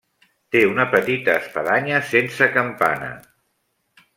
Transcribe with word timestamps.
Té 0.55 0.61
una 0.69 0.85
petita 0.93 1.35
espadanya 1.41 1.99
sense 2.15 2.49
campana. 2.57 3.11